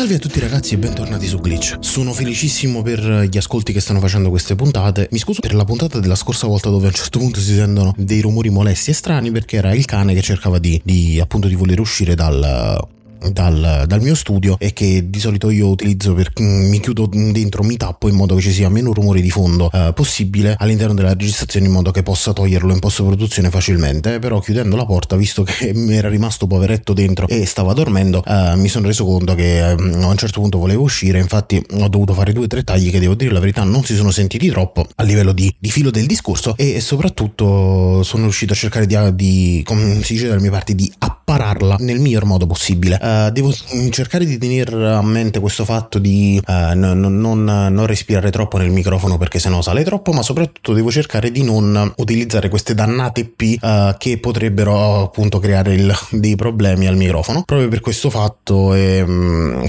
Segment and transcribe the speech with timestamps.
[0.00, 1.76] Salve a tutti ragazzi e bentornati su Glitch.
[1.80, 5.08] Sono felicissimo per gli ascolti che stanno facendo queste puntate.
[5.10, 7.92] Mi scuso per la puntata della scorsa volta dove a un certo punto si sentono
[7.98, 11.54] dei rumori molesti e strani perché era il cane che cercava di, di appunto di
[11.54, 12.80] voler uscire dal
[13.28, 17.62] dal, dal, mio studio e che di solito io utilizzo per mm, mi chiudo dentro,
[17.62, 21.12] mi tappo in modo che ci sia meno rumore di fondo eh, possibile all'interno della
[21.12, 24.18] registrazione in modo che possa toglierlo in post produzione facilmente.
[24.18, 28.54] Però chiudendo la porta visto che mi era rimasto poveretto dentro e stava dormendo eh,
[28.56, 31.18] mi sono reso conto che eh, a un certo punto volevo uscire.
[31.18, 33.94] Infatti ho dovuto fare due o tre tagli che devo dire la verità non si
[33.94, 38.56] sono sentiti troppo a livello di, di filo del discorso e soprattutto sono riuscito a
[38.56, 42.98] cercare di, di come si dice dalle mie parti di appararla nel miglior modo possibile
[43.10, 43.52] Uh, devo
[43.90, 48.70] cercare di tenere a mente questo fatto di uh, non, non, non, respirare troppo nel
[48.70, 53.56] microfono perché sennò sale troppo, ma soprattutto devo cercare di non utilizzare queste dannate P
[53.60, 57.42] uh, che potrebbero appunto creare il, dei problemi al microfono.
[57.42, 59.04] Proprio per questo fatto eh,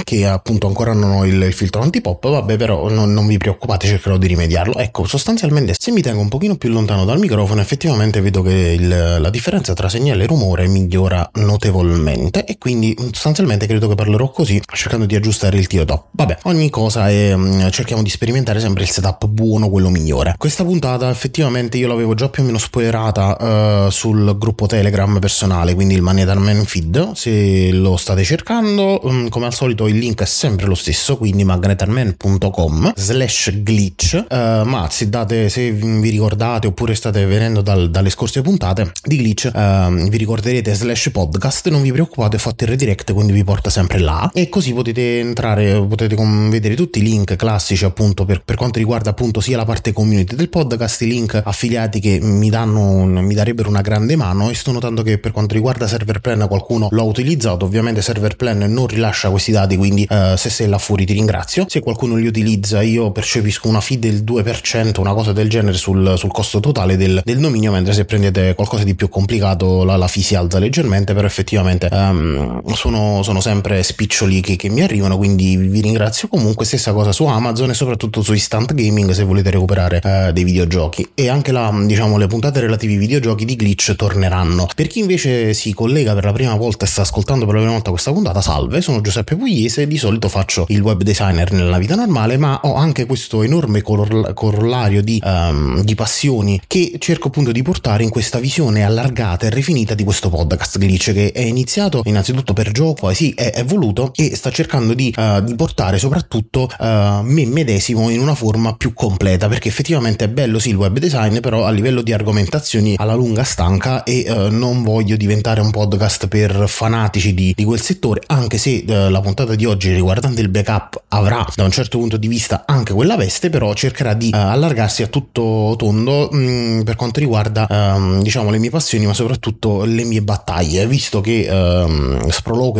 [0.03, 3.87] che appunto ancora non ho il, il filtro antipop, vabbè però non, non, vi preoccupate,
[3.87, 4.77] cercherò di rimediarlo.
[4.77, 8.87] Ecco, sostanzialmente se mi tengo un pochino più lontano dal microfono effettivamente vedo che il,
[8.87, 14.29] la differenza tra segnale e rumore migliora notevolmente e quindi sostanzialmente sostanzialmente credo che parlerò
[14.29, 16.07] così, cercando di aggiustare il tiro top.
[16.11, 20.35] Vabbè, ogni cosa è, mm, cerchiamo di sperimentare sempre il setup buono, quello migliore.
[20.37, 25.73] Questa puntata effettivamente io l'avevo già più o meno spoilerata uh, sul gruppo Telegram personale,
[25.73, 27.11] quindi il Magnetarman Feed.
[27.13, 31.43] Se lo state cercando, um, come al solito il link è sempre lo stesso, quindi
[31.43, 34.25] magnetarman.com slash glitch.
[34.29, 39.17] Uh, ma se, date, se vi ricordate oppure state venendo dal, dalle scorse puntate di
[39.17, 43.43] glitch, uh, vi ricorderete slash podcast, non vi preoccupate, ho fatto il redirect quindi vi
[43.43, 44.29] porta sempre là.
[44.33, 46.15] E così potete entrare, potete
[46.49, 50.35] vedere tutti i link classici appunto per, per quanto riguarda appunto sia la parte community
[50.35, 54.49] del podcast, i link affiliati che mi danno, mi darebbero una grande mano.
[54.49, 58.35] E sto notando che per quanto riguarda server plan qualcuno lo ha utilizzato, ovviamente server
[58.35, 62.15] plan non rilascia questi dati quindi uh, se sei là fuori ti ringrazio, se qualcuno
[62.15, 66.59] li utilizza io percepisco una fee del 2%, una cosa del genere sul, sul costo
[66.59, 70.35] totale del, del, dominio, mentre se prendete qualcosa di più complicato la, la fee si
[70.35, 75.81] alza leggermente, però effettivamente um, sono sono, sempre spiccioli che, che, mi arrivano, quindi vi
[75.81, 76.65] ringrazio comunque.
[76.65, 81.09] Stessa cosa su Amazon e soprattutto su Instant Gaming se volete recuperare eh, dei videogiochi.
[81.13, 84.67] E anche la, diciamo, le puntate relative ai videogiochi di Glitch torneranno.
[84.75, 87.75] Per chi invece si collega per la prima volta e sta ascoltando per la prima
[87.75, 91.95] volta questa puntata, salve, sono Giuseppe Pugliese, di solito faccio il web designer nella vita
[91.95, 97.61] normale, ma ho anche questo enorme corollario di, um, di passioni che cerco appunto di
[97.61, 102.53] portare in questa visione allargata e rifinita di questo podcast Glitch che è iniziato innanzitutto
[102.53, 106.69] per gioco poi sì, è, è voluto e sta cercando di, uh, di portare soprattutto
[106.77, 110.99] uh, me medesimo in una forma più completa, perché effettivamente è bello sì il web
[110.99, 115.71] design, però a livello di argomentazioni alla lunga stanca e uh, non voglio diventare un
[115.71, 120.49] podcast per fanatici di, di quel settore, anche se la puntata di oggi riguardante il
[120.49, 125.01] backup avrà da un certo punto di vista anche quella veste, però cercherà di allargarsi
[125.01, 129.85] a tutto tondo mh, mm, per quanto riguarda ehm, diciamo le mie passioni, ma soprattutto
[129.85, 132.29] le mie battaglie, visto che ehm,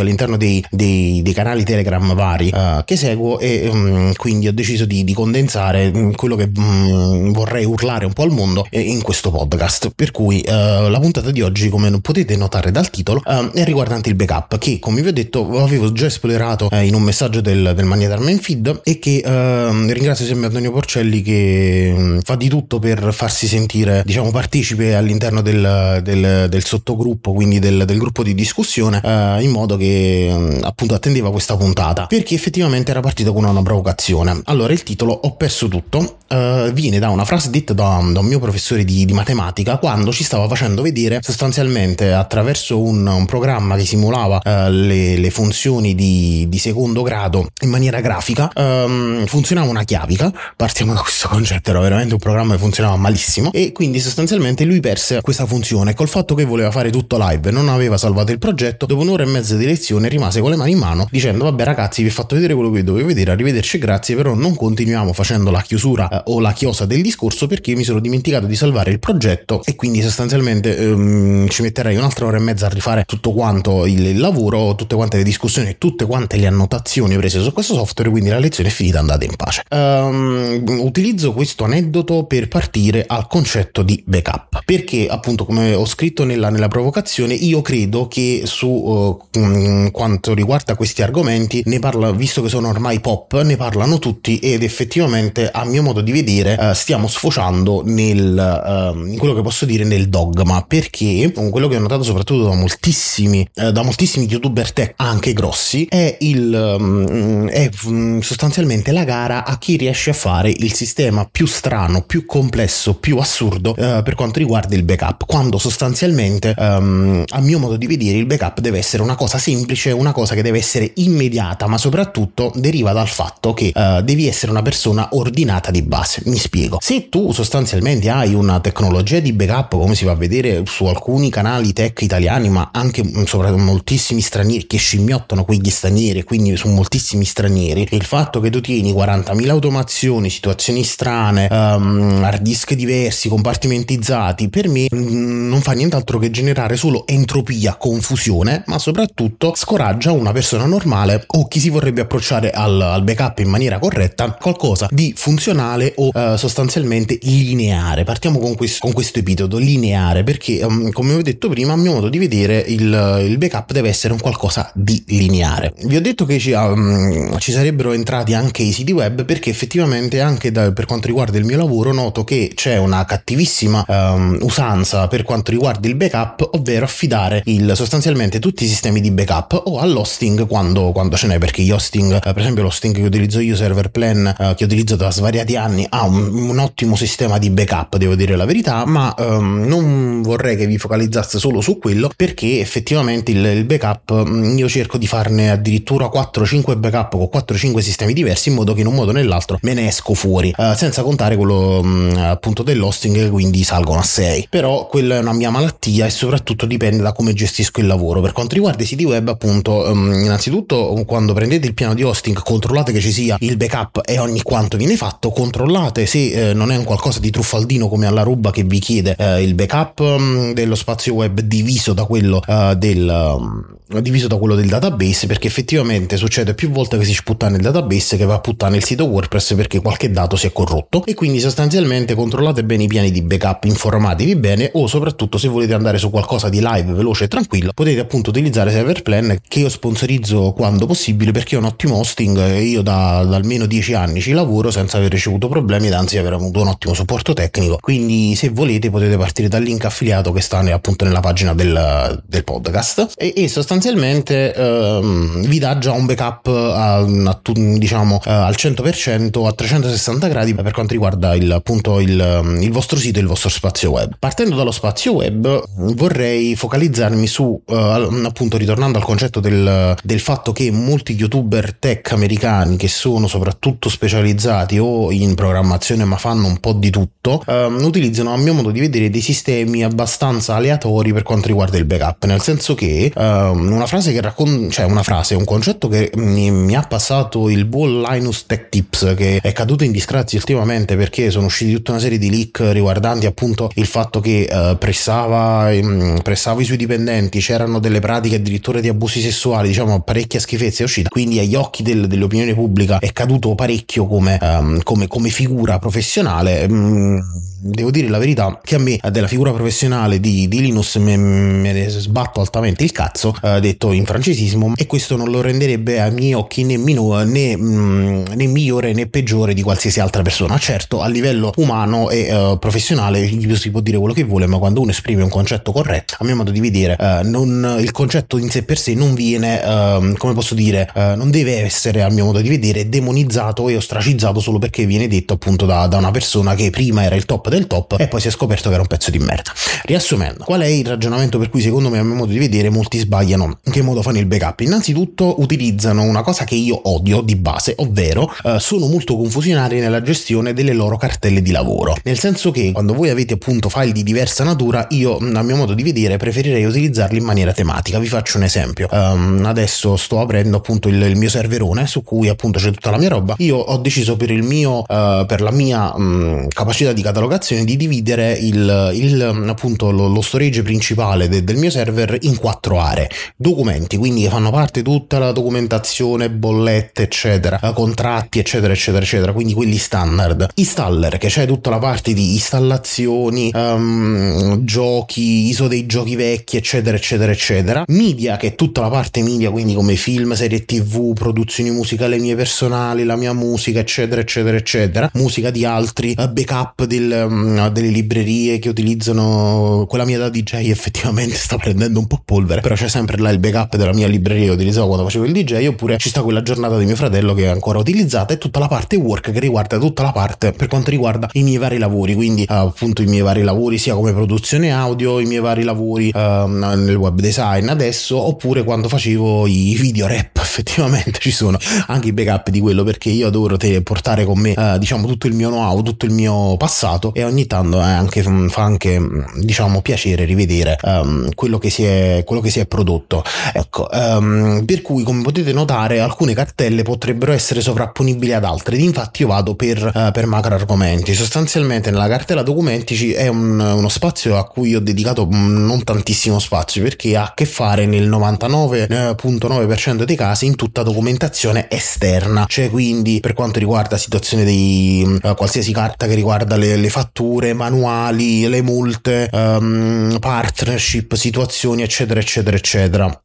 [0.02, 4.54] sproloquio all'interno dei, dei, dei canali Telegram vari uh, che seguo e um, quindi ho
[4.54, 9.02] deciso di, di condensare mm, quello che um, vorrei urlare un po' al mondo in
[9.02, 9.92] questo podcast.
[9.96, 14.10] Per cui uh, la puntata di oggi, come potete notare dal titolo, uh, è riguardante
[14.10, 17.86] il backup che, come vi ho detto, avevo già spoilerato in un messaggio del, del
[17.86, 23.48] Magnetarman Feed e che ringrazio sempre Antonio Porcelli che um, fa di tutto per farsi
[23.48, 29.02] sentire, diciamo, partecipe all'interno del, del, del sottogruppo, quindi del, del gruppo di discussione,
[29.42, 29.91] in modo che
[30.32, 34.42] Mm, appunto attendeva questa puntata perché effettivamente era partito con una provocazione.
[34.46, 38.26] Allora il titolo Ho perso tutto uh, viene da una frase detta da, da un
[38.26, 43.76] mio professore di, di, matematica quando ci stava facendo vedere sostanzialmente attraverso un, un programma
[43.76, 49.70] che simulava uh, le, le, funzioni di, di, secondo grado in maniera grafica um, funzionava
[49.70, 50.32] una chiavica.
[50.56, 53.52] Partiamo da questo concetto era veramente un programma che funzionava malissimo.
[53.52, 57.70] E quindi sostanzialmente lui perse questa funzione col fatto che voleva fare tutto live non
[57.70, 58.86] aveva salvato il progetto.
[58.86, 61.64] Dopo un'ora e mezza di lezione lezione rimase con le mani in mano dicendo vabbè
[61.64, 65.50] ragazzi vi ho fatto vedere quello che dovevo vedere, arrivederci grazie, però non continuiamo facendo
[65.50, 69.00] la chiusura eh, o la chiosa del discorso perché mi sono dimenticato di salvare il
[69.00, 73.86] progetto e quindi sostanzialmente ehm, ci metterei un'altra ora e mezza a rifare tutto quanto
[73.88, 78.30] il, lavoro, tutte quante le discussioni, tutte quante le annotazioni prese su questo software, quindi
[78.30, 79.64] la lezione è finita, andate in pace.
[79.70, 86.24] Um, utilizzo questo aneddoto per partire al concetto di backup, perché appunto come ho scritto
[86.24, 89.40] nella, nella provocazione, io credo che su uh,
[89.72, 94.38] mh, quanto riguarda questi argomenti, ne parla, visto che sono ormai pop, ne parlano tutti
[94.40, 99.42] ed effettivamente a mio modo di vedere uh, stiamo sfociando nel, uh, in quello che
[99.42, 104.28] posso dire nel dogma, perché quello che ho notato soprattutto da moltissimi, uh, da moltissimi
[104.28, 110.12] youtuber tech, anche grossi, è, il, um, è um, sostanzialmente la gara a chi riesce
[110.12, 115.26] a fare il sistema più strano, più complesso, più assurdo per quanto riguarda il backup,
[115.26, 119.61] quando sostanzialmente um, a mio modo di vedere il backup deve essere una cosa semplice,
[119.92, 123.72] una cosa che deve essere immediata, ma soprattutto deriva dal fatto che
[124.04, 126.22] devi essere una persona ordinata di base.
[126.26, 126.78] Mi spiego.
[126.82, 131.30] Se tu sostanzialmente hai una tecnologia di backup, come si va a vedere su alcuni
[131.30, 136.68] canali tech italiani, ma anche mm, soprattutto moltissimi stranieri che scimmiottano quegli stranieri, quindi su
[136.70, 143.30] moltissimi stranieri, il fatto che tu tieni 40.000 automazioni, situazioni strane, um, hard disk diversi,
[143.30, 150.12] compartimentizzati, per me mm, non fa nient'altro che generare solo entropia, confusione, ma soprattutto scoraggia
[150.12, 154.88] una persona normale o chi si vorrebbe approcciare al, al backup in maniera corretta qualcosa
[154.92, 158.04] di funzionale o uh, sostanzialmente lineare.
[158.04, 161.94] Partiamo con questo, con questo epiteto, lineare, perché um, come ho detto prima, a mio
[161.94, 165.74] modo di vedere, il, il, backup deve essere un qualcosa di lineare.
[165.84, 170.22] Vi ho detto che ci, um, ci sarebbero entrati anche i siti web perché effettivamente
[170.22, 175.08] anche da, per quanto riguarda il mio lavoro noto che c'è una cattivissima um, usanza
[175.08, 179.80] per quanto riguarda il backup, ovvero affidare il, sostanzialmente tutti i sistemi di backup o
[179.80, 183.56] all'hosting quando, quando ce n'è, perché gli hosting, uh, per esempio l'hosting che utilizzo io,
[183.56, 187.98] Server Plan, uh, che utilizzo da svariati anni, ha un, un, ottimo sistema di backup,
[187.98, 192.60] devo dire la verità, ma um, non vorrei che vi focalizzasse solo su quello perché
[192.60, 198.14] effettivamente il, il backup mm, io cerco di farne addirittura 4-5 backup con 4-5 sistemi
[198.14, 201.04] diversi in modo che in un modo o nell'altro me ne esco fuori, uh, senza
[201.04, 204.48] contare quello um, appunto dell'hosting quindi salgono a 6.
[204.50, 208.22] Però quella è una mia malattia e soprattutto dipende da come gestisco il lavoro.
[208.22, 212.40] Per quanto riguarda i siti web appunto um, innanzitutto quando prendete il piano di hosting
[212.42, 216.72] controllate che ci sia il backup e ogni quanto viene fatto, controllate se eh, non
[216.72, 220.54] è un qualcosa di truffaldino come alla ruba che vi chiede eh, il backup um,
[220.54, 225.48] dello spazio web diviso da quello uh, del um, diviso da quello del database perché
[225.48, 229.06] effettivamente succede più volte che si sputtana il database che va a puttare il sito
[229.06, 231.04] WordPress perché qualche dato si è corrotto.
[231.06, 235.74] E quindi sostanzialmente controllate bene i piani di backup, informatevi bene o soprattutto se volete
[235.74, 238.72] andare su qualcosa di live veloce e tranquillo potete appunto utilizzare
[239.12, 243.36] Serverplan che io sponsorizzo quando possibile perché è un ottimo hosting e io da, da
[243.36, 246.94] almeno 10 anni ci lavoro senza aver ricevuto problemi ed anzi aver avuto un ottimo
[246.94, 251.54] supporto tecnico quindi se volete potete partire dal link affiliato che sta appunto nella pagina
[251.54, 258.22] del, del podcast e, e sostanzialmente ehm, vi dà già un backup a, a, diciamo,
[258.24, 263.18] eh, al 100% a 360 gradi per quanto riguarda il, appunto il, il, vostro sito
[263.18, 264.14] e il vostro spazio web.
[264.20, 265.64] Partendo dallo spazio web
[265.96, 272.12] vorrei focalizzarmi su, eh, appunto ritornando al concetto del, del fatto che molti youtuber tech
[272.12, 277.84] americani che sono soprattutto specializzati o in programmazione ma fanno un po' di tutto, ehm,
[277.84, 282.26] utilizzano a mio modo di vedere dei sistemi abbastanza aleatori per quanto riguarda il backup,
[282.26, 286.52] nel senso che ehm, una frase che racconta, cioè una frase, un concetto che mi,
[286.52, 291.32] mi, ha passato il buon Linus Tech Tips che è caduto in disgrazia ultimamente perché
[291.32, 296.20] sono usciti tutta una serie di leak riguardanti appunto il fatto che uh, pressava, um,
[296.22, 300.86] pressava i suoi dipendenti, c'erano delle pratiche addirittura di abusi sessuali, diciamo parecchia schifezza è
[300.86, 305.80] uscita, quindi agli occhi del, dell'opinione pubblica è caduto parecchio come, um, come, come figura
[305.80, 306.66] professionale.
[306.70, 307.20] Um,
[307.64, 311.90] devo dire la verità che a me della figura professionale di, di Linus me, me,
[311.90, 316.34] sbatto altamente il cazzo uh, detto in francesismo e questo non lo renderebbe ai miei
[316.34, 320.58] occhi né, meno, né, mm, né migliore né peggiore di qualsiasi altra persona.
[320.58, 324.82] Certo a livello umano e uh, professionale si può dire quello che vuole ma quando
[324.82, 328.50] uno esprime un concetto corretto a mio modo di vedere uh, non, il concetto in
[328.50, 332.42] sé per sé non viene uh, come posso dire non deve essere a mio modo
[332.42, 336.70] di vedere demonizzato e ostracizzato solo perché viene detto appunto da, da una persona che
[336.70, 339.12] prima era il top del top e poi si è scoperto che era un pezzo
[339.12, 339.52] di merda.
[339.84, 342.98] Riassumendo, qual è il ragionamento per cui secondo me a mio modo di vedere molti
[342.98, 343.60] sbagliano?
[343.64, 344.62] In che modo fanno il backup?
[344.62, 350.02] Innanzitutto utilizzano una cosa che io odio di base, ovvero eh, sono molto confusionari nella
[350.02, 351.96] gestione delle loro cartelle di lavoro.
[352.04, 355.74] Nel senso che quando voi avete appunto file di diversa natura, io a mio modo
[355.74, 358.00] di vedere preferirei utilizzarli in maniera tematica.
[358.00, 358.88] Vi faccio un esempio.
[358.92, 362.98] Um, adesso sto aprendo appunto il, il, mio serverone su cui appunto c'è tutta la
[362.98, 363.36] mia roba.
[363.40, 367.66] Io ho deciso per il mio, uh, per la mia um, capacità di catalogazione operazione
[367.66, 372.80] di dividere il, il appunto lo, lo, storage principale de, del mio server in quattro
[372.80, 373.10] aree.
[373.36, 379.78] Documenti, quindi fanno parte tutta la documentazione, bollette, eccetera, contratti, eccetera, eccetera, eccetera, quindi quelli
[379.78, 380.50] standard.
[380.54, 386.96] Installer, che c'è tutta la parte di installazioni, um, giochi, ISO dei giochi vecchi, eccetera,
[386.96, 387.84] eccetera, eccetera.
[387.88, 392.36] Media, che è tutta la parte media, quindi come film, serie tv, produzioni musicali mie
[392.36, 395.10] personali, la mia musica, eccetera, eccetera, eccetera.
[395.14, 400.70] Musica di altri, eh, backup del, um, delle librerie che utilizzano quella mia da DJ
[400.70, 404.46] effettivamente sta prendendo un po' polvere, però c'è sempre là il backup della mia libreria
[404.46, 407.44] che utilizzavo quando facevo il DJ, oppure ci sta quella giornata di mio fratello che
[407.44, 410.90] è ancora utilizzata e tutta la parte work che riguarda tutta la parte per quanto
[410.90, 414.72] riguarda i miei vari lavori, quindi uh, appunto i miei vari lavori sia come produzione
[414.72, 420.08] audio, i miei vari lavori uh, nel web design adesso, oppure quando facevo i video
[420.08, 421.58] rap, effettivamente ci sono
[421.88, 425.28] anche i backup di quello perché io adoro te portare con me uh, diciamo tutto
[425.28, 429.00] il mio know-how, tutto il mio passato e ogni tanto eh, anche, mm, fa anche
[429.00, 433.24] mm, diciamo piacere rivedere um, quello, che si è, quello che si è prodotto.
[433.54, 439.22] Ecco, um, per cui come potete notare alcune cartelle potrebbero essere sovrapponibili ad altre, infatti
[439.22, 444.38] io vado per, uh, per macro argomenti, sostanzialmente nella cartella documenti è un, uno spazio
[444.38, 450.04] a cui ho dedicato mm, non tantissimo spazio perché ha a che fare nel 99.9%
[450.04, 455.72] dei casi in tutta documentazione esterna, cioè quindi per quanto riguarda situazione di uh, qualsiasi
[455.72, 457.11] carta che riguarda le, le fatture,
[457.54, 463.24] manuali, le multe, um, partnership, situazioni, eccetera, eccetera, eccetera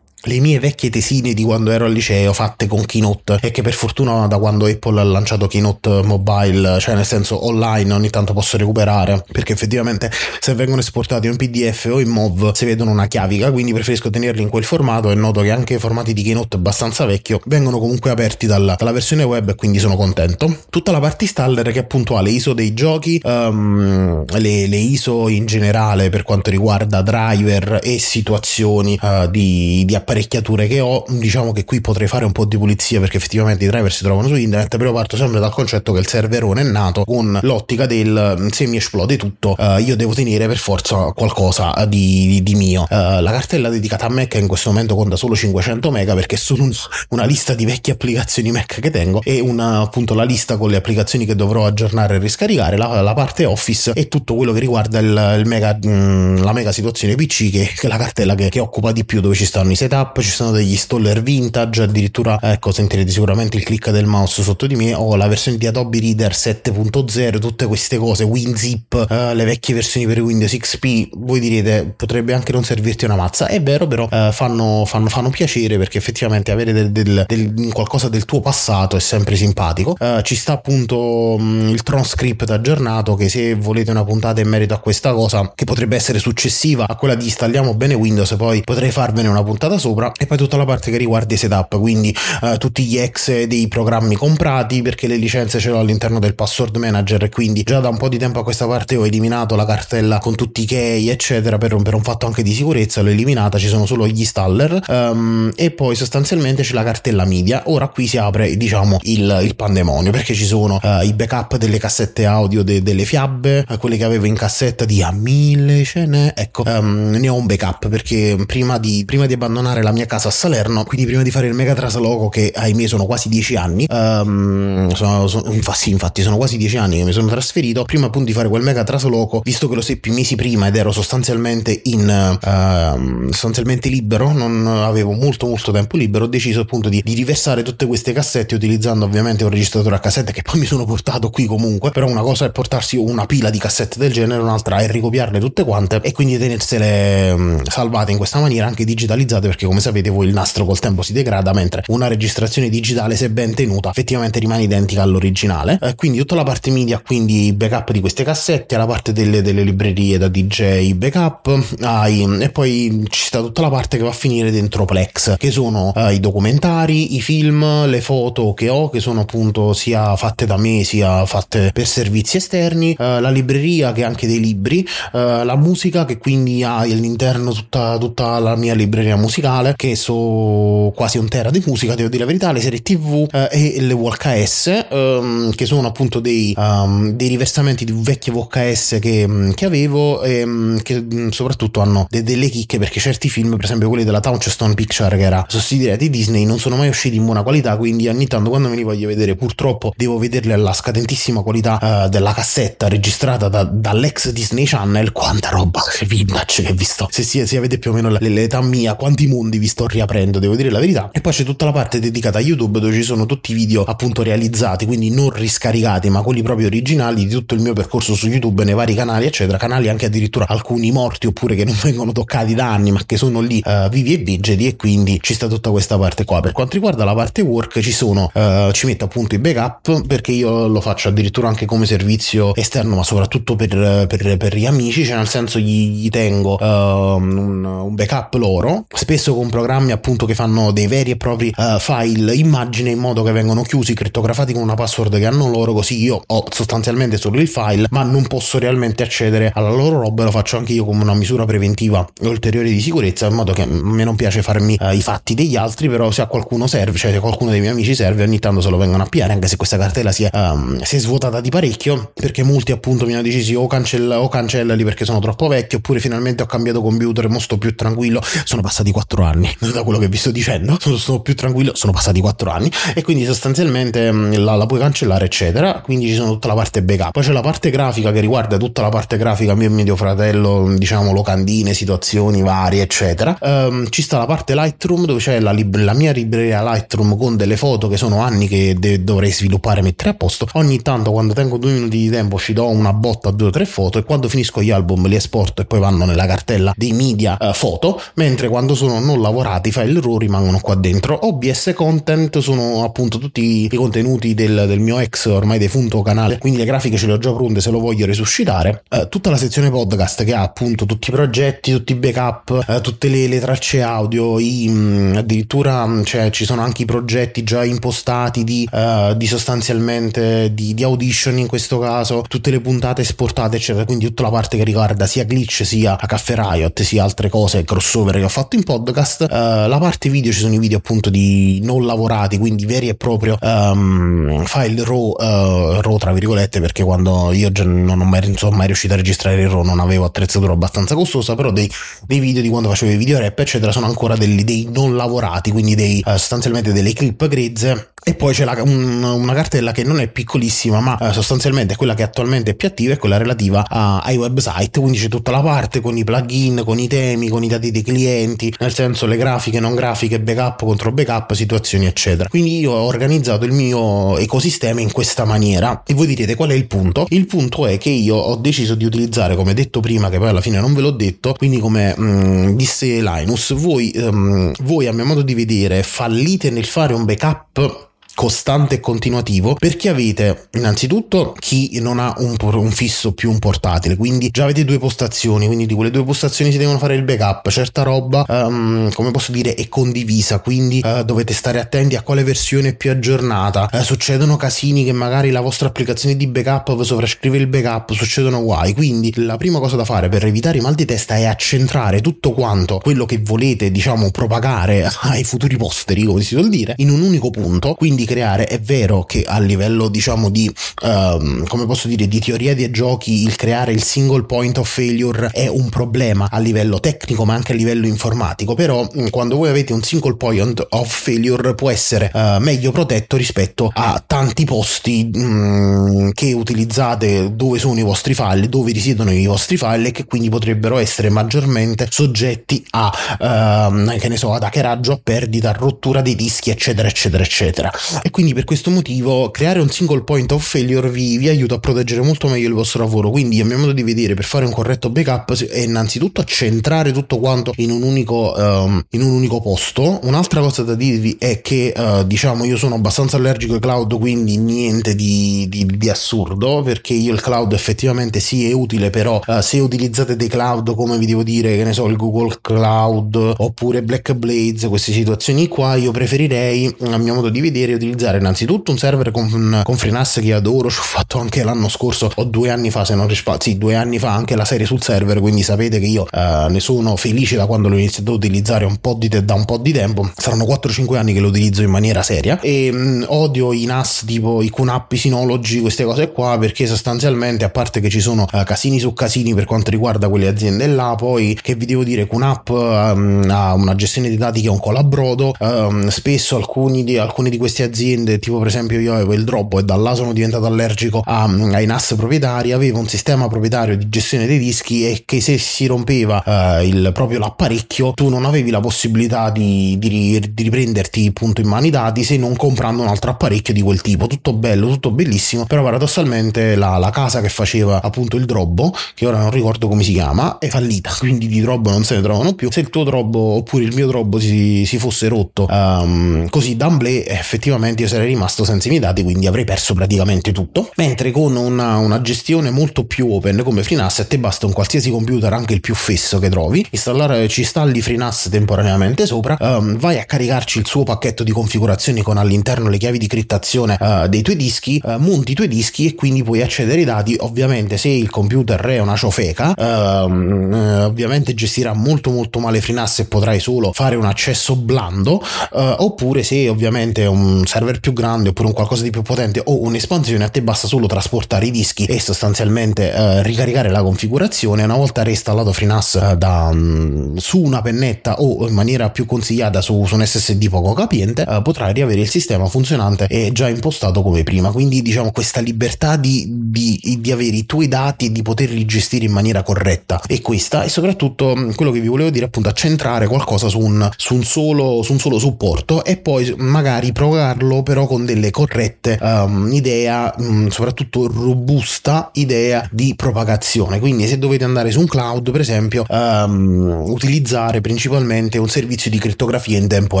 [0.22, 3.74] le mie vecchie tesine di quando ero al liceo fatte con Keynote e che per
[3.74, 8.56] fortuna da quando Apple ha lanciato Keynote Mobile, cioè nel senso online ogni tanto posso
[8.56, 10.10] recuperare perché effettivamente
[10.40, 14.42] se vengono esportati in PDF o in MOV si vedono una chiavica quindi preferisco tenerli
[14.42, 18.10] in quel formato e noto che anche i formati di Keynote abbastanza vecchio vengono comunque
[18.10, 20.56] aperti dalla, dalla versione web e quindi sono contento.
[20.68, 25.28] Tutta la parte installer che appunto ha le ISO dei giochi, um, le, le, ISO
[25.28, 31.52] in generale per quanto riguarda driver e situazioni uh, di, di apparecchiature che ho, diciamo
[31.52, 34.34] che qui potrei fare un po' di pulizia perché effettivamente i driver si trovano su
[34.34, 38.48] internet, però parto sempre dal concetto che il serverone è nato con l'ottica del mm,
[38.48, 42.82] se mi esplode tutto, uh, io devo tenere per forza qualcosa di, di, di mio.
[42.88, 46.38] Uh, la cartella dedicata a Mac in questo momento conta solo 500 mega perché è
[46.38, 46.72] solo un,
[47.10, 50.76] una lista di vecchie applicazioni Mac che tengo e una, appunto la lista con le
[50.76, 54.98] applicazioni che dovrò aggiornare e riscaricare, la, la parte Office e tutto quello che riguarda
[55.00, 58.48] il, il mega, mh, mm, la mega situazione PC che, che è la cartella che,
[58.48, 61.82] che occupa di più dove ci stanno i setup setup, ci sono degli installer vintage,
[61.82, 65.66] addirittura ecco sentirete sicuramente il click del mouse sotto di me, ho la versione di
[65.66, 71.40] Adobe Reader 7.0, tutte queste cose, WinZip, eh, le vecchie versioni per Windows XP, voi
[71.40, 75.76] direte potrebbe anche non servirti una mazza, è vero però eh, fanno, fanno, fanno, piacere
[75.76, 80.36] perché effettivamente avere del, del, del, qualcosa del tuo passato è sempre simpatico, eh, ci
[80.36, 84.78] sta appunto mh, mm, il transcript aggiornato che se volete una puntata in merito a
[84.78, 89.28] questa cosa che potrebbe essere successiva a quella di installiamo bene Windows poi potrei farvene
[89.28, 90.12] una puntata sopra sopra.
[90.16, 93.68] E poi tutta la parte che riguarda i setup, quindi uh, tutti gli ex dei
[93.68, 97.96] programmi comprati perché le licenze ce l'ho all'interno del password manager quindi già da un
[97.96, 101.58] po' di tempo a questa parte ho eliminato la cartella con tutti i key eccetera
[101.58, 105.50] per per un fatto anche di sicurezza, l'ho eliminata, ci sono solo gli installer um,
[105.54, 110.10] e poi sostanzialmente c'è la cartella media, ora qui si apre diciamo il, il pandemonio
[110.10, 114.04] perché ci sono uh, i backup delle cassette audio de, delle fiabe, uh, quelle che
[114.04, 118.36] avevo in cassetta di a mille ce n'è, ecco um, ne ho un backup perché
[118.46, 121.54] prima di, prima di abbandonare la mia casa a Salerno, quindi prima di fare il
[121.54, 126.56] mega trasloco che ahimè sono quasi dieci anni, um, sono, sono, sì, infatti sono quasi
[126.56, 129.74] dieci anni che mi sono trasferito, prima appunto di fare quel mega trasloco, visto che
[129.74, 135.72] lo seppi mesi prima ed ero sostanzialmente in uh, sostanzialmente libero, non avevo molto molto
[135.72, 139.96] tempo libero, ho deciso appunto di, di riversare tutte queste cassette utilizzando ovviamente un registratore
[139.96, 143.26] a cassette che poi mi sono portato qui comunque, però una cosa è portarsi una
[143.26, 148.10] pila di cassette del genere, un'altra è ricopiarle tutte quante e quindi tenersele um, salvate
[148.12, 151.52] in questa maniera anche digitalizzate perché come sapete voi il nastro col tempo si degrada,
[151.52, 155.78] mentre una registrazione digitale, se ben tenuta, effettivamente rimane identica all'originale.
[155.80, 159.62] Eh, quindi tutta la parte media, quindi backup di queste cassette, la parte delle, delle
[159.62, 164.12] librerie da DJ backup, hai, e poi ci sta tutta la parte che va a
[164.12, 169.00] finire dentro Plex, che sono eh, i documentari, i film, le foto che ho, che
[169.00, 174.04] sono appunto sia fatte da me sia fatte per servizi esterni, eh, la libreria che
[174.04, 178.74] ha anche dei libri, eh, la musica che quindi ha all'interno tutta, tutta la mia
[178.74, 182.60] libreria musicale totale che so quasi un tera di musica devo dire la verità le
[182.60, 187.92] serie tv eh, e le VHS ehm, che sono appunto dei, um, dei, riversamenti di
[187.94, 192.78] vecchie VHS che, mm, che avevo e ehm, che mm, soprattutto hanno de- delle chicche
[192.78, 196.58] perché certi film per esempio quelli della Touchstone Picture che era sostituita di Disney non
[196.58, 199.92] sono mai usciti in buona qualità quindi ogni tanto quando me li voglio vedere purtroppo
[199.96, 205.12] devo vederli alla scadentissima qualità uh, della cassetta registrata da, dall'ex Disney Channel.
[205.12, 207.08] Quanta roba vintage che vi sto.
[207.10, 210.56] Se, si, se avete più o meno l'età mia quanti mondi vi sto riaprendo devo
[210.56, 211.10] dire la verità.
[211.12, 213.84] E poi c'è tutta la parte dedicata a YouTube dove ci sono tutti i video
[213.84, 218.28] appunto realizzati quindi non riscaricati ma quelli proprio originali di tutto il mio percorso su
[218.28, 219.58] YouTube nei vari canali eccetera.
[219.58, 223.40] Canali anche addirittura alcuni morti oppure che non vengono toccati da anni ma che sono
[223.40, 226.40] lì uh, vivi e vigili e quindi ci sta tutta questa parte qua.
[226.40, 230.32] Per quanto riguarda la parte work ci sono uh, ci metto appunto i backup perché
[230.32, 235.04] io lo faccio addirittura anche come servizio esterno ma soprattutto per, per, per gli amici
[235.04, 238.84] cioè nel senso gli, gli tengo uh, un, un, backup loro.
[238.92, 243.32] Spesso con programmi appunto che fanno dei veri e propri file immagine in modo che
[243.32, 247.48] vengono chiusi crittografati con una password che hanno loro così io ho sostanzialmente solo il
[247.48, 251.02] file ma non posso realmente accedere alla loro roba e lo faccio anche io come
[251.02, 254.92] una misura preventiva ulteriore di sicurezza in modo che a me non piace farmi uh,
[254.92, 257.94] i fatti degli altri però se a qualcuno serve cioè se qualcuno dei miei amici
[257.94, 260.80] serve ogni tanto se lo vengono a piare anche se questa cartella si è, um,
[260.82, 264.84] si è svuotata di parecchio perché molti appunto mi hanno decisi o, cancella, o cancellali
[264.84, 268.62] perché sono troppo vecchio oppure finalmente ho cambiato computer e mo sto più tranquillo sono
[268.62, 270.76] passati 4 anni da quello che vi sto dicendo.
[270.80, 274.80] Sono, sono più tranquillo sono passati 4 anni e quindi sostanzialmente mm, la, la puoi
[274.80, 275.80] cancellare eccetera.
[275.80, 277.12] Quindi ci sono tutta la parte backup.
[277.12, 280.74] Poi c'è la parte grafica che riguarda tutta la parte grafica mio e mio fratello
[280.76, 283.36] diciamo locandine situazioni varie eccetera.
[283.40, 287.36] Um, ci sta la parte Lightroom dove c'è la, lib- la, mia libreria Lightroom con
[287.36, 290.46] delle foto che sono anni che de- dovrei sviluppare e mettere a posto.
[290.54, 293.50] Ogni tanto quando tengo due minuti di tempo ci do una botta a due o
[293.50, 296.92] tre foto e quando finisco gli album li esporto e poi vanno nella cartella dei
[296.92, 298.00] media uh, foto.
[298.14, 301.26] Mentre quando sono non lavorati i file RAW rimangono qua dentro.
[301.26, 306.58] OBS content sono appunto tutti i contenuti del, del mio ex ormai defunto canale quindi
[306.58, 308.82] le grafiche ce le ho già pronte se lo voglio resuscitare.
[308.90, 312.80] Uh, tutta la sezione podcast che ha appunto tutti i progetti tutti i backup uh,
[312.80, 316.84] tutte le, le, tracce audio i, mh, mm, addirittura mm, cioè, ci sono anche i
[316.84, 318.68] progetti già impostati di,
[319.16, 323.84] di sostanzialmente di, di, audition in questo caso tutte le puntate esportate eccetera.
[323.84, 327.64] Quindi tutta la parte che riguarda sia glitch sia a Caffè Riot sia altre cose
[327.64, 331.60] crossover che ho fatto in podcast la parte video ci sono i video appunto di
[331.62, 337.32] non lavorati quindi veri e proprio um, file RAW, uh, RAW tra virgolette perché quando
[337.32, 340.94] io non mai, non sono mai riuscito a registrare il RAW non avevo attrezzatura abbastanza
[340.94, 341.70] costosa però dei,
[342.06, 345.50] dei video di quando facevo i video rap eccetera sono ancora dei, dei non lavorati
[345.50, 349.82] quindi dei uh, sostanzialmente delle clip grezze e poi c'è la, un, una cartella che
[349.82, 353.66] non è piccolissima, ma eh, sostanzialmente quella che attualmente è più attiva è quella relativa
[353.68, 354.80] a, ai website.
[354.80, 357.82] Quindi c'è tutta la parte con i plugin, con i temi, con i dati dei
[357.82, 362.28] clienti, nel senso le grafiche, non grafiche, backup contro backup, situazioni, eccetera.
[362.28, 365.82] Quindi io ho organizzato il mio ecosistema in questa maniera.
[365.86, 367.06] E voi direte qual è il punto?
[367.10, 370.40] Il punto è che io ho deciso di utilizzare, come detto prima, che poi alla
[370.40, 374.92] fine non ve l'ho detto, quindi come mh, mm, disse Linus, voi, um, voi a
[374.92, 377.87] mio modo di vedere fallite nel fare un backup
[378.18, 383.96] costante e continuativo perché avete innanzitutto chi non ha un, un, fisso più un portatile
[383.96, 387.48] quindi già avete due postazioni quindi di quelle due postazioni si devono fare il backup
[387.48, 392.24] certa roba um, come posso dire è condivisa quindi uh, dovete stare attenti a quale
[392.24, 393.68] versione è più aggiornata.
[393.70, 398.74] Uh, succedono casini che magari la vostra applicazione di backup sovrascrive il backup succedono guai.
[398.74, 402.32] Quindi la prima cosa da fare per evitare i mal di testa è accentrare tutto
[402.32, 407.02] quanto quello che volete diciamo propagare ai futuri posteri come si suol dire in un
[407.02, 407.74] unico punto.
[407.74, 408.46] Quindi creare.
[408.46, 413.22] È vero che a livello, diciamo, di um, come posso dire, di teoria dei giochi,
[413.22, 417.52] il creare il single point of failure è un problema a livello tecnico, ma anche
[417.52, 418.54] a livello informatico.
[418.54, 423.16] Però, mm, quando voi avete un single point of failure, può essere uh, meglio protetto
[423.16, 429.26] rispetto a tanti posti um, che utilizzate dove sono i vostri file, dove risiedono i
[429.26, 434.42] vostri file e che quindi potrebbero essere maggiormente soggetti a, uh, che ne so, ad
[434.42, 437.70] hackeraggio, a perdita, a rottura dei dischi, eccetera, eccetera, eccetera
[438.02, 441.58] e quindi per questo motivo creare un single point of failure vi, vi, aiuta a
[441.58, 443.10] proteggere molto meglio il vostro lavoro.
[443.10, 447.18] Quindi a mio modo di vedere per fare un corretto backup è innanzitutto centrare tutto
[447.18, 450.00] quanto in un unico, um, in un unico posto.
[450.02, 454.36] Un'altra cosa da dirvi è che uh, diciamo io sono abbastanza allergico ai cloud quindi
[454.36, 459.40] niente di, di, di assurdo perché io il cloud effettivamente sì è utile però uh,
[459.40, 463.82] se utilizzate dei cloud come vi devo dire che ne so il Google Cloud oppure
[463.82, 468.78] Black Blades queste situazioni qua io preferirei a mio modo di vedere utilizzare innanzitutto un
[468.78, 472.70] server con, con FreeNAS che adoro, ci ho fatto anche l'anno scorso o due anni
[472.70, 475.78] fa, se non risparmio, sì, due anni fa anche la serie sul server, quindi sapete
[475.78, 479.08] che io eh, ne sono felice da quando l'ho iniziato a utilizzare un po' di
[479.08, 480.10] te- da un po' di tempo.
[480.16, 484.04] Saranno 4-5 anni che lo utilizzo in maniera seria e mh, mm, odio i NAS
[484.06, 488.26] tipo i QNAP, i Synology, queste cose qua perché sostanzialmente a parte che ci sono
[488.30, 492.06] uh, casini su casini per quanto riguarda quelle aziende là, poi che vi devo dire
[492.06, 496.98] QNAP um, ha una gestione dei dati che è un colabrodo, um, spesso alcuni di,
[496.98, 500.12] alcune di queste aziende, tipo per esempio io avevo il Dropbo e da là sono
[500.12, 505.02] diventato allergico a, ai NAS proprietari, avevo un sistema proprietario di gestione dei dischi e
[505.04, 510.20] che se si rompeva uh, il, proprio l'apparecchio tu non avevi la possibilità di, di,
[510.32, 513.80] di riprenderti appunto in mano i dati se non comprando un altro apparecchio di quel
[513.82, 518.72] tipo, tutto bello, tutto bellissimo, però paradossalmente la, la casa che faceva appunto il Drobbo,
[518.94, 522.02] che ora non ricordo come si chiama, è fallita, quindi di Drobbo non se ne
[522.02, 526.28] trovano più, se il tuo Drobbo oppure il mio Drobbo si, si fosse rotto um,
[526.28, 530.70] così d'amblè effettivamente io sarei rimasto senza i miei dati, quindi avrei perso praticamente tutto,
[530.76, 535.32] mentre con una, una gestione molto più open come FreeNAS te basta un qualsiasi computer,
[535.32, 540.04] anche il più fesso che trovi, installare, ci installi FreeNAS temporaneamente sopra, um, vai a
[540.04, 544.36] caricarci il suo pacchetto di configurazioni con all'interno le chiavi di criptazione uh, dei tuoi
[544.36, 548.10] dischi, uh, monti i tuoi dischi e quindi puoi accedere ai dati, ovviamente se il
[548.10, 553.96] computer è una ciofeca, uh, ovviamente gestirà molto molto male FreeNAS e potrai solo fare
[553.96, 558.90] un accesso blando, oppure se ovviamente è un server più grande oppure un qualcosa di
[558.90, 563.82] più potente o un'espansione, a te basta solo trasportare i dischi e sostanzialmente ricaricare la
[563.82, 569.60] configurazione, una volta reinstallato FreeNAS da, um, su una pennetta o in maniera più consigliata
[569.62, 574.22] su, su un SSD poco capiente, potrai riavere il sistema funzionante e già impostato come
[574.22, 574.50] prima.
[574.50, 579.06] Quindi diciamo questa libertà di, di, di avere i tuoi dati e di poterli gestire
[579.06, 583.06] in maniera corretta e questa e soprattutto mm, quello che vi volevo dire appunto accentrare
[583.06, 587.86] qualcosa su un, su un, solo, su un solo supporto e poi magari provarlo però
[587.86, 593.78] con delle corrette um, idea um, soprattutto robusta idea di propagazione.
[593.78, 598.98] Quindi se dovete andare su un cloud per esempio um, utilizzare principalmente un servizio di
[598.98, 600.00] crittografia in tempo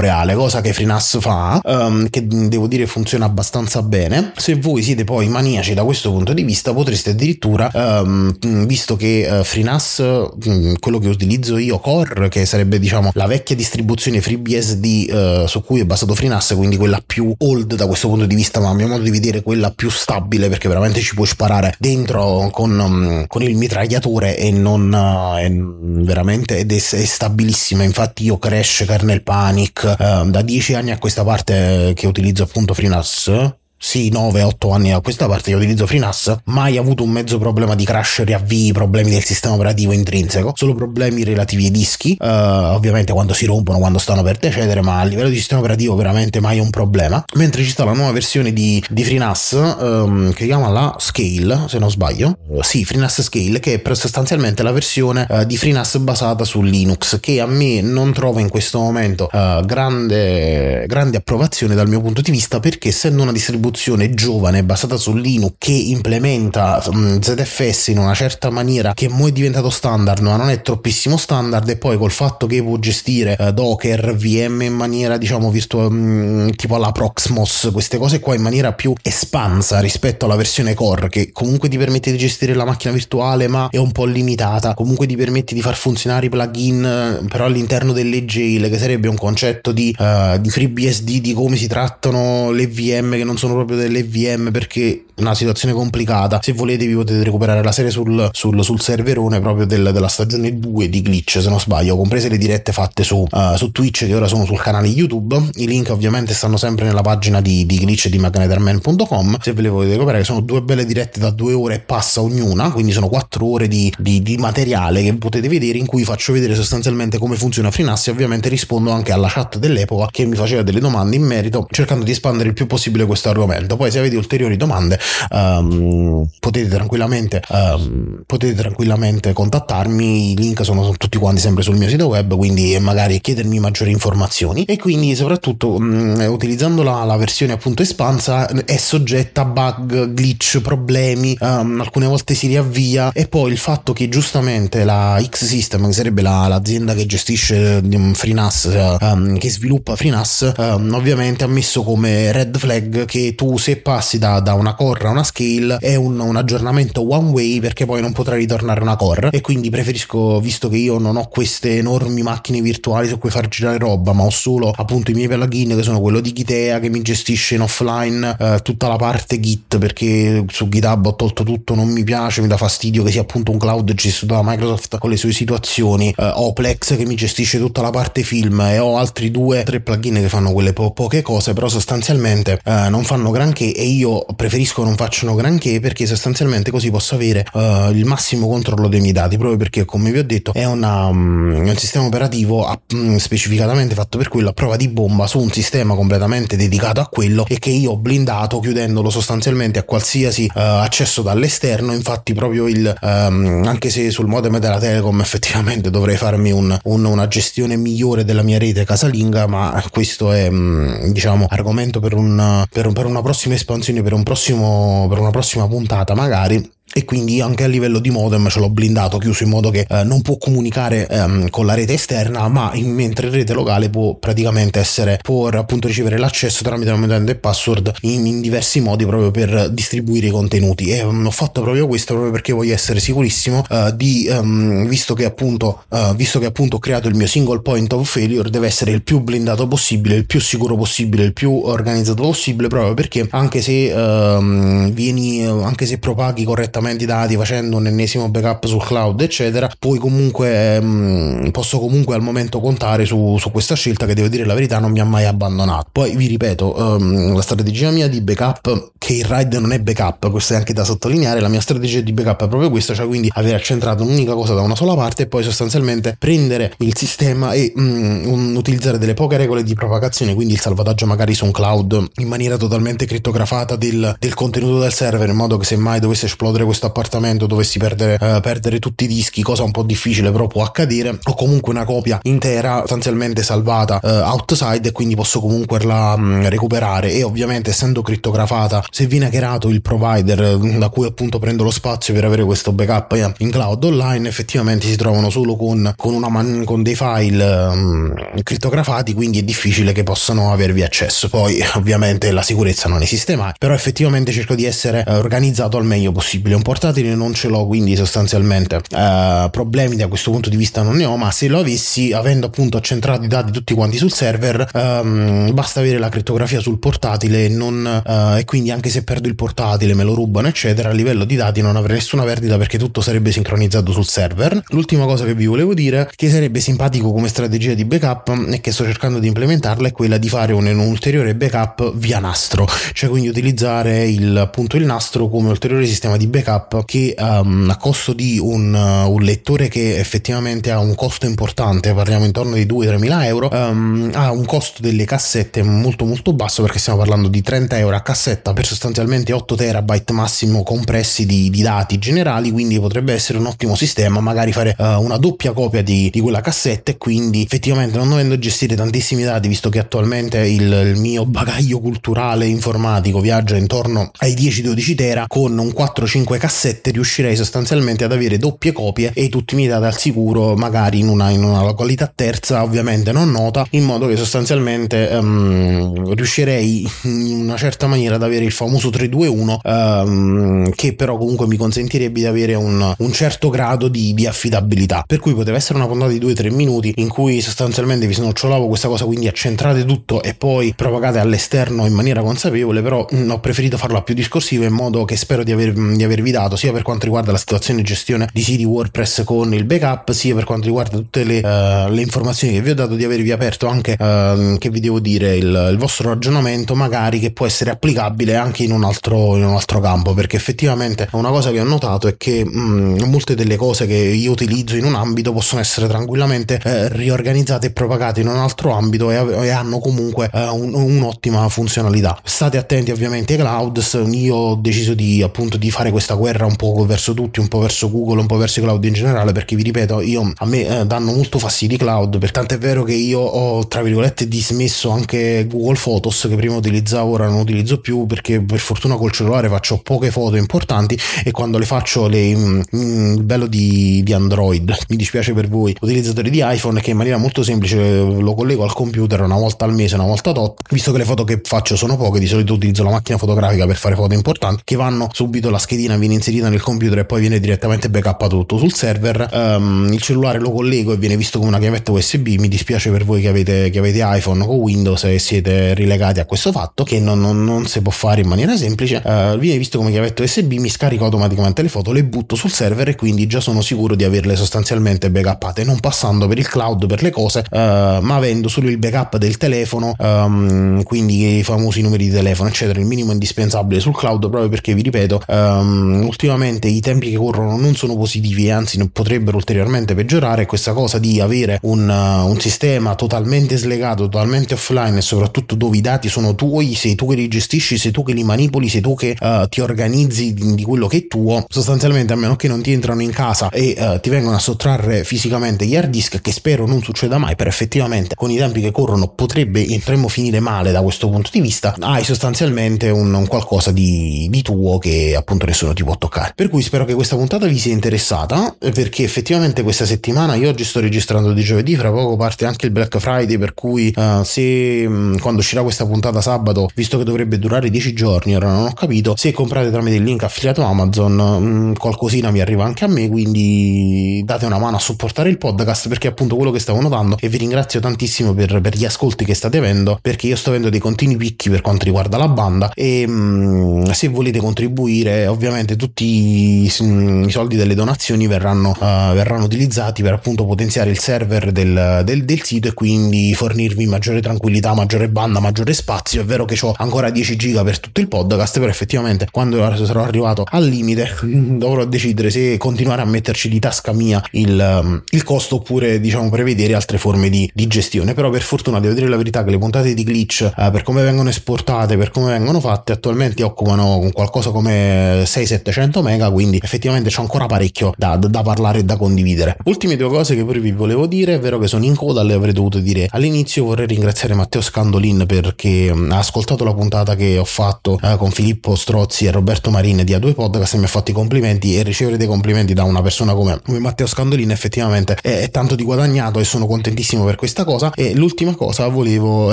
[0.00, 4.32] reale cosa che FreeNAS fa um, che devo dire funziona abbastanza bene.
[4.36, 9.28] Se voi siete poi maniaci da questo punto di vista potreste addirittura um, visto che
[9.30, 9.98] uh, FreeNAS
[10.44, 15.62] um, quello che utilizzo io Core che sarebbe diciamo la vecchia distribuzione FreeBSD uh, su
[15.62, 18.74] cui è basato FreeNAS quindi quella più old da questo punto di vista ma a
[18.74, 23.26] mio modo di vedere quella più stabile perché veramente ci puoi sparare dentro con, um,
[23.26, 27.82] con il mitragliatore e non uh, è veramente ed è, è, stabilissima.
[27.82, 33.56] Infatti io Crash Kernel Panic da dieci anni a questa parte che utilizzo appunto FreeNAS
[33.80, 37.84] sì, 9-8 anni a questa parte che utilizzo FreeNAS, mai avuto un mezzo problema di
[37.84, 43.32] crash, riavvii, problemi del sistema operativo intrinseco, solo problemi relativi ai dischi, uh, ovviamente quando
[43.32, 46.70] si rompono, quando stanno per decedere, ma a livello di sistema operativo veramente mai un
[46.70, 47.24] problema.
[47.34, 51.66] Mentre ci sta la nuova versione di, di FreeNAS um, che si chiama la Scale,
[51.68, 55.98] se non sbaglio, uh, sì, FreeNAS Scale, che è sostanzialmente la versione uh, di FreeNAS
[55.98, 61.88] basata su Linux, che a me non trova in questo momento grande, grande approvazione dal
[61.88, 66.82] mio punto di vista perché essendo una distribuzione distribuzione giovane basata su Linux che implementa
[66.86, 71.16] um, ZFS in una certa maniera che mo è diventato standard ma non è troppissimo
[71.16, 75.86] standard e poi col fatto che può gestire uh, Docker, VM in maniera diciamo virtuale
[75.88, 81.08] um, tipo alla Proxmos queste cose qua in maniera più espansa rispetto alla versione core
[81.08, 84.74] che comunque ti permette di gestire la macchina virtuale ma è un po' limitata.
[84.74, 89.16] Comunque ti permette di far funzionare i plugin però all'interno delle jail che sarebbe un
[89.16, 93.76] concetto di, uh, di FreeBSD di come si trattano le VM che non sono proprio
[93.76, 96.40] delle VM perché è una situazione complicata.
[96.42, 100.58] Se volete vi potete recuperare la serie sul, sul, sul serverone proprio del, della stagione
[100.58, 104.14] 2 di Glitch, se non sbaglio, comprese le dirette fatte su, uh, su Twitch che
[104.14, 105.50] ora sono sul canale YouTube.
[105.54, 109.38] I link ovviamente stanno sempre nella pagina di, di Glitch di magneterman.com.
[109.40, 112.70] Se ve le volete recuperare, sono due belle dirette da due ore e passa ognuna,
[112.70, 116.54] quindi sono quattro ore di, di, di materiale che potete vedere in cui faccio vedere
[116.54, 121.16] sostanzialmente come funziona e ovviamente rispondo anche alla chat dell'epoca che mi faceva delle domande
[121.16, 123.76] in merito, cercando di espandere il più possibile questo argomento argomento.
[123.76, 124.98] Poi se avete ulteriori domande
[125.30, 131.88] um, potete, tranquillamente, um, potete tranquillamente contattarmi, i link sono tutti quanti sempre sul mio
[131.88, 134.64] sito web, quindi magari chiedermi maggiori informazioni.
[134.64, 140.60] E quindi soprattutto um, utilizzando la, la, versione appunto espansa è soggetta a bug, glitch,
[140.60, 143.10] problemi, alcune volte si riavvia.
[143.12, 147.82] E poi il fatto che giustamente la X-System, che sarebbe la, l'azienda che gestisce
[148.12, 148.96] FreeNAS,
[149.38, 154.54] che sviluppa FreeNAS, ovviamente ha messo come red flag che tu se passi da, da
[154.54, 158.40] una core a una scale è un, un, aggiornamento one way perché poi non potrai
[158.40, 163.06] ritornare una core e quindi preferisco visto che io non ho queste enormi macchine virtuali
[163.06, 166.18] su cui far girare roba ma ho solo appunto i miei plugin che sono quello
[166.18, 171.06] di Gitea che mi gestisce in offline eh, tutta la parte git perché su GitHub
[171.06, 174.34] ho tolto tutto non mi piace mi dà fastidio che sia appunto un cloud gestito
[174.34, 178.24] da Microsoft con le sue situazioni eh, ho Plex che mi gestisce tutta la parte
[178.24, 182.58] film e ho altri due tre plugin che fanno quelle po- poche cose però sostanzialmente
[182.64, 187.44] eh, non fanno granché e io preferisco non facciano granché perché sostanzialmente così posso avere
[187.52, 191.06] uh, il massimo controllo dei miei dati proprio perché come vi ho detto è, una,
[191.06, 195.38] um, un sistema operativo a, um, specificatamente fatto per quello a prova di bomba su
[195.38, 200.44] un sistema completamente dedicato a quello e che io ho blindato chiudendolo sostanzialmente a qualsiasi
[200.44, 201.92] uh, accesso dall'esterno.
[201.92, 207.04] Infatti proprio il um, anche se sul modem della Telecom effettivamente dovrei farmi un, un,
[207.04, 212.64] una gestione migliore della mia rete casalinga ma questo è um, diciamo argomento per, un,
[212.70, 217.40] per, per una prossima espansione per un prossimo per una prossima puntata magari e quindi
[217.40, 220.36] anche a livello di modem ce l'ho blindato chiuso in modo che eh, non può
[220.36, 225.18] comunicare ehm, con la rete esterna ma in, mentre in rete locale può praticamente essere
[225.22, 229.70] può appunto ricevere l'accesso tramite un utente e password in, in, diversi modi proprio per
[229.70, 230.90] distribuire i contenuti.
[230.90, 235.14] E um, ho fatto proprio questo proprio perché voglio essere sicurissimo uh, di um, visto
[235.14, 238.66] che appunto uh, visto che appunto ho creato il mio single point of failure deve
[238.66, 243.26] essere il più blindato possibile il più sicuro possibile il più organizzato possibile proprio perché
[243.30, 248.66] anche se uh, vieni anche se propaghi correttamente correttamente i dati facendo un ennesimo backup
[248.66, 253.74] sul cloud eccetera poi comunque mh, mm, posso comunque al momento contare su, su, questa
[253.74, 255.88] scelta che devo dire la verità non mi ha mai abbandonato.
[255.92, 260.30] Poi vi ripeto um, la strategia mia di backup che il RAID non è backup
[260.30, 263.30] questo è anche da sottolineare la mia strategia di backup è proprio questa cioè quindi
[263.32, 267.72] aver accentrato un'unica cosa da una sola parte e poi sostanzialmente prendere il sistema e
[267.76, 272.28] um, utilizzare delle poche regole di propagazione quindi il salvataggio magari su un cloud in
[272.28, 276.64] maniera totalmente crittografata del, del contenuto del server in modo che se mai dovesse esplodere
[276.68, 280.62] questo appartamento dovessi perdere, eh, perdere tutti i dischi, cosa un po' difficile però può
[280.62, 286.14] accadere, ho comunque una copia intera sostanzialmente salvata eh, outside e quindi posso comunque la
[286.16, 287.12] mh, mm, recuperare.
[287.12, 291.70] E ovviamente essendo crittografata se viene hackerato il provider mm, da cui appunto prendo lo
[291.70, 296.18] spazio per avere questo backup eh, in cloud online effettivamente si trovano solo con, con,
[296.28, 301.30] man- con dei file mh, mm, crittografati quindi è difficile che possano avervi accesso.
[301.30, 305.84] Poi ovviamente la sicurezza non esiste mai però effettivamente cerco di essere eh, organizzato al
[305.84, 310.56] meglio possibile un portatile non ce l'ho, quindi sostanzialmente eh, problemi da questo punto di
[310.56, 313.96] vista non ne ho, ma se lo avessi, avendo appunto accentrato i dati tutti quanti
[313.96, 319.04] sul server, ehm, basta avere la crittografia sul portatile non, eh, e quindi anche se
[319.04, 322.58] perdo il portatile, me lo rubano, eccetera, a livello di dati non avrei nessuna perdita
[322.58, 324.62] perché tutto sarebbe sincronizzato sul server.
[324.68, 328.72] L'ultima cosa che vi volevo dire, che sarebbe simpatico come strategia di backup e che
[328.72, 333.08] sto cercando di implementarla, è quella di fare un, un ulteriore backup via nastro, cioè
[333.08, 337.76] quindi utilizzare il, appunto il nastro come ulteriore sistema di backup backup che um, a
[337.76, 342.64] costo di un, uh, un, lettore che effettivamente ha un costo importante, parliamo intorno di
[342.64, 347.28] 2-3 mila euro, um, ha un costo delle cassette molto molto basso perché stiamo parlando
[347.28, 352.50] di 30 euro a cassetta per sostanzialmente 8 terabyte massimo compressi di, di dati generali,
[352.50, 356.40] quindi potrebbe essere un ottimo sistema, magari fare uh, una doppia copia di, di, quella
[356.40, 361.24] cassetta e quindi effettivamente non dovendo gestire tantissimi dati, visto che attualmente il, il mio
[361.26, 368.12] bagaglio culturale informatico viaggia intorno ai 10-12 tera con un 4-5 cassette riuscirei sostanzialmente ad
[368.12, 371.62] avere doppie copie e tutti i miei dati al sicuro, magari in una, in una
[371.62, 378.16] località terza, ovviamente non nota, in modo che sostanzialmente um, riuscirei in una certa maniera
[378.16, 383.12] ad avere il famoso 321, um, che però comunque mi consentirebbe di avere un, un
[383.12, 385.04] certo grado di, di, affidabilità.
[385.06, 388.88] Per cui poteva essere una puntata di 2-3 minuti in cui sostanzialmente vi snocciolavo questa
[388.88, 393.76] cosa, quindi accentrate tutto e poi propagate all'esterno in maniera consapevole, però mh, ho preferito
[393.76, 397.04] farla più discorsiva in modo che spero di, aver, di avervi dato sia per quanto
[397.04, 400.96] riguarda la situazione di gestione di siti WordPress con il backup, sia per quanto riguarda
[400.96, 404.70] tutte le, uh, le informazioni che vi ho dato, di avervi aperto anche, uh, che
[404.70, 408.84] vi devo dire, il, il, vostro ragionamento, magari che può essere applicabile anche in un
[408.84, 412.58] altro, in un altro campo, perché effettivamente una cosa che ho notato è che mh,
[412.58, 417.68] mm, molte delle cose che io utilizzo in un ambito possono essere tranquillamente eh, riorganizzate
[417.68, 422.18] e propagate in un altro ambito e, e hanno comunque eh, un, un'ottima funzionalità.
[422.24, 426.46] State attenti ovviamente ai clouds, io ho deciso di appunto di fare questa questa guerra
[426.46, 429.32] un po' verso tutti, un po' verso Google, un po' verso i cloud in generale,
[429.32, 432.58] perché vi ripeto, io a me eh, danno molto fastidio i cloud, per tanto è
[432.58, 437.40] vero che io ho tra virgolette dismesso anche Google Photos che prima utilizzavo, ora non
[437.40, 442.06] utilizzo più perché per fortuna col cellulare faccio poche foto importanti e quando le faccio
[442.08, 446.90] le, mm, mm, bello di, di Android, mi dispiace per voi utilizzatori di iPhone che
[446.90, 450.60] in maniera molto semplice lo collego al computer una volta al mese, una volta tot,
[450.70, 453.76] visto che le foto che faccio sono poche, di solito utilizzo la macchina fotografica per
[453.76, 457.40] fare foto importanti che vanno subito la schedina viene inserita nel computer e poi viene
[457.40, 459.28] direttamente backup tutto sul server.
[459.32, 462.26] Um, il cellulare lo collego e viene visto come una chiavetta USB.
[462.38, 466.24] Mi dispiace per voi che avete, che avete iPhone o Windows e siete rilegati a
[466.24, 469.02] questo fatto che non, non, non si può fare in maniera semplice.
[469.04, 472.88] Uh, viene visto come chiavetta USB, mi scarico automaticamente le foto, le butto sul server
[472.88, 477.02] e quindi già sono sicuro di averle sostanzialmente backuppate, non passando per il cloud per
[477.02, 482.06] le cose, uh, ma avendo solo il backup del telefono, um, quindi i famosi numeri
[482.06, 486.80] di telefono, eccetera, il minimo indispensabile sul cloud proprio perché vi ripeto, um, ultimamente i
[486.80, 490.46] tempi che corrono non sono positivi e anzi potrebbero ulteriormente peggiorare.
[490.46, 495.76] Questa cosa di avere un, uh, un sistema totalmente slegato, totalmente offline e soprattutto dove
[495.76, 498.80] i dati sono tuoi, sei tu che li gestisci, sei tu che li manipoli, sei
[498.80, 502.48] tu che uh, ti organizzi di, di, quello che è tuo, sostanzialmente a meno che
[502.48, 506.20] non ti entrano in casa e uh, ti vengono a sottrarre fisicamente gli hard disk,
[506.20, 510.40] che spero non succeda mai, però effettivamente con i tempi che corrono potrebbe potremmo finire
[510.40, 515.14] male da questo punto di vista, hai sostanzialmente un, un qualcosa di, di tuo che
[515.16, 516.32] appunto nessuno può toccare.
[516.34, 520.64] Per cui spero che questa puntata vi sia interessata, perché effettivamente questa settimana io oggi
[520.64, 524.86] sto registrando di giovedì, fra poco parte anche il Black Friday, per cui uh, se
[524.86, 528.72] mm, quando uscirà questa puntata sabato, visto che dovrebbe durare 10 giorni, ora non ho
[528.72, 532.88] capito, se comprate tramite il link affiliato Amazon, mh, mm, qualcosina mi arriva anche a
[532.88, 536.80] me, quindi date una mano a supportare il podcast, perché è appunto quello che stavo
[536.80, 540.50] notando e vi ringrazio tantissimo per, per gli ascolti che state avendo, perché io sto
[540.50, 545.26] avendo dei continui picchi per quanto riguarda la banda e mh, mm, se volete contribuire
[545.26, 550.98] ovviamente tutti i, i soldi delle donazioni verranno, uh, verranno, utilizzati per appunto potenziare il
[550.98, 556.22] server del, del, del, sito e quindi fornirvi maggiore tranquillità, maggiore banda, maggiore spazio.
[556.22, 560.02] È vero che ho ancora 10 giga per tutto il podcast, però effettivamente quando sarò
[560.02, 565.22] arrivato al limite dovrò decidere se continuare a metterci di tasca mia il, um, il
[565.24, 568.14] costo oppure diciamo prevedere altre forme di, di, gestione.
[568.14, 571.02] Però per fortuna devo dire la verità che le puntate di glitch uh, per come
[571.02, 575.22] vengono esportate, per come vengono fatte attualmente occupano qualcosa come
[575.58, 579.56] 600-700 mega, quindi effettivamente c'è ancora parecchio da, da, parlare e da condividere.
[579.64, 582.34] Ultime due cose che pure vi volevo dire, è vero che sono in coda, le
[582.34, 587.38] avrei dovuto dire all'inizio, vorrei ringraziare Matteo Scandolin perché mm, ha ascoltato la puntata che
[587.38, 590.88] ho fatto eh, con Filippo Strozzi e Roberto Marin di A2 Podcast e mi ha
[590.88, 595.16] fatto i complimenti e ricevere dei complimenti da una persona come, come Matteo Scandolin effettivamente
[595.20, 599.52] è, è tanto di guadagnato e sono contentissimo per questa cosa e l'ultima cosa volevo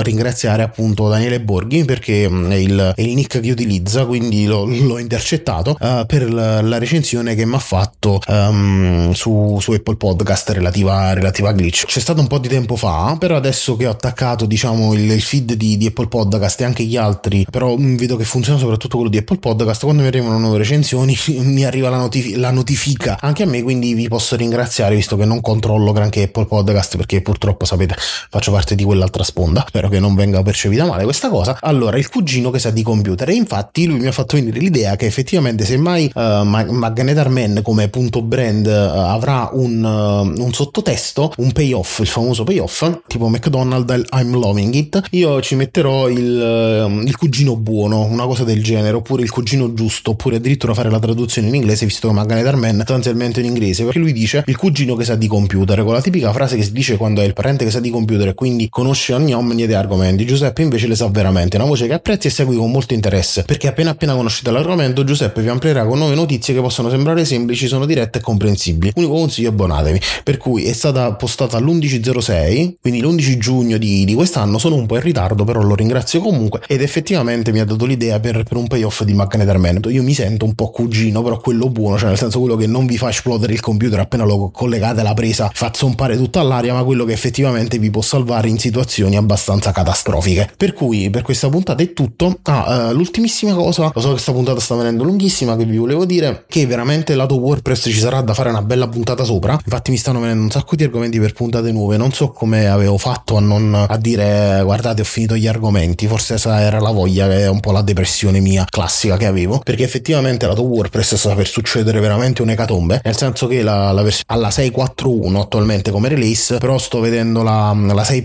[0.00, 4.64] ringraziare appunto Daniele Borghi perché mm, è il, è il nick che utilizza quindi lo,
[4.64, 9.96] l'ho intercettato uh, per la, la recensione che mi ha fatto um, su, su, Apple
[9.96, 11.84] Podcast relativa, relativa, a glitch.
[11.86, 15.22] C'è stato un po' di tempo fa, però adesso che ho attaccato diciamo il, il
[15.22, 18.96] feed di, di, Apple Podcast e anche gli altri, però mm, vedo che funziona soprattutto
[18.96, 23.18] quello di Apple Podcast, quando mi arrivano nuove recensioni mi arriva la, notifi- la notifica
[23.20, 27.22] anche a me, quindi vi posso ringraziare visto che non controllo granché Apple Podcast perché
[27.22, 31.58] purtroppo sapete faccio parte di quell'altra sponda, spero che non venga percepita male questa cosa.
[31.60, 34.96] Allora, il cugino che sa di computer e infatti lui mi ha fatto venire l'idea
[34.96, 41.32] che effettivamente semmai uh, Magnetar Man come punto brand uh, avrà un, uh, un, sottotesto,
[41.38, 47.16] un payoff, il famoso payoff, tipo McDonald's I'm loving it, io ci metterò il, il,
[47.16, 51.48] cugino buono, una cosa del genere, oppure il cugino giusto, oppure addirittura fare la traduzione
[51.48, 55.04] in inglese, visto che Magnetar Man sostanzialmente in inglese, perché lui dice il cugino che
[55.04, 57.70] sa di computer, con la tipica frase che si dice quando è il parente che
[57.70, 60.24] sa di computer e quindi conosce ogni omni dei argomenti.
[60.24, 63.68] Giuseppe invece le sa veramente, una voce che apprezzi e segui con molto interesse, perché
[63.68, 67.86] appena appena conoscete l'argomento Giuseppe vi amplierà con nuove notizie che possono sembrare semplici, sono
[67.86, 68.92] dirette e comprensibili.
[68.94, 70.00] Unico consiglio, abbonatevi.
[70.22, 74.96] Per cui è stata postata l'11.06, quindi l'11 giugno di, di, quest'anno, sono un po'
[74.96, 78.66] in ritardo, però lo ringrazio comunque ed effettivamente mi ha dato l'idea per, per un
[78.66, 79.88] payoff di Magnet Armento.
[79.90, 82.86] Io mi sento un po' cugino, però quello buono, cioè nel senso quello che non
[82.86, 86.84] vi fa esplodere il computer appena lo collegate alla presa, fa zompare tutta all'aria, ma
[86.84, 90.52] quello che effettivamente vi può salvare in situazioni abbastanza catastrofiche.
[90.56, 92.38] Per cui per questa puntata è tutto.
[92.42, 96.04] Ah, uh, l'ultimissima cosa, lo so che questa puntata sta venendo lunghissima, che vi volevo
[96.04, 99.58] dire che veramente lato WordPress ci sarà da fare una bella puntata sopra.
[99.64, 101.96] Infatti mi stanno venendo un sacco di argomenti per puntate nuove.
[101.96, 106.06] Non so come avevo fatto a non a dire guardate ho finito gli argomenti.
[106.06, 109.60] Forse esa era la voglia che è un po' la depressione mia classica che avevo.
[109.64, 113.00] Perché effettivamente lato WordPress sta per succedere veramente un'ecatombe.
[113.02, 116.58] Nel senso che la, la vers- alla 6.4.1 attualmente come release.
[116.58, 118.22] Però sto vedendo la, la 6.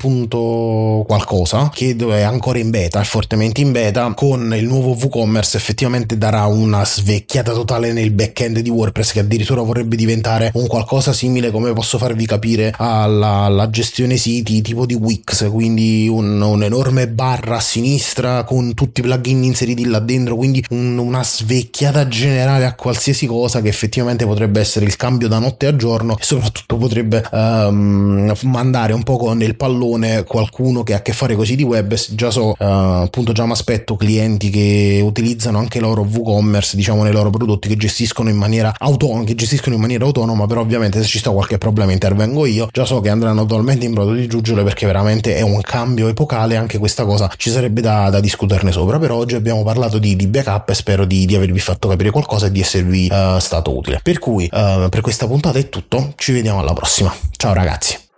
[1.06, 4.12] qualcosa che è ancora in beta, è fortemente in beta.
[4.16, 9.20] Con il nuovo WooCommerce effettivamente darà una sveglia svecchiata totale nel back-end di WordPress che
[9.20, 14.86] addirittura vorrebbe diventare un qualcosa simile come posso farvi capire alla, alla gestione siti tipo
[14.86, 20.36] di Wix quindi un, un'enorme barra a sinistra con tutti i plugin inseriti là dentro
[20.36, 25.38] quindi un, una svecchiata generale a qualsiasi cosa che effettivamente potrebbe essere il cambio da
[25.38, 30.98] notte a giorno e soprattutto potrebbe um, mandare un po' nel pallone qualcuno che ha
[30.98, 31.94] a che fare con i siti web.
[32.12, 37.20] Già so uh, appunto già mi aspetto clienti che utilizzano anche loro WooCommerce diciamo nei
[37.20, 41.08] loro prodotti che gestiscono in maniera autonoma che gestiscono in maniera autonoma però ovviamente se
[41.08, 44.64] ci sta qualche problema intervengo io già so che andranno totalmente in brodo di giuggiole
[44.64, 48.98] perché veramente è un cambio epocale anche questa cosa ci sarebbe da, da discuterne sopra
[48.98, 52.48] però oggi abbiamo parlato di, di backup e spero di, di, avervi fatto capire qualcosa
[52.48, 56.32] e di esservi uh, stato utile per cui uh, per questa puntata è tutto ci
[56.32, 58.10] vediamo alla prossima ciao ragazzi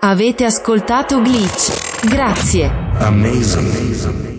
[0.00, 2.06] Avete ascoltato Glitch.
[2.06, 2.70] Grazie.
[2.98, 4.37] Amazing.